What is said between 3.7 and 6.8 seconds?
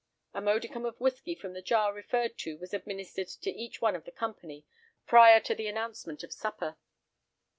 one of the company, prior to the announcement of supper.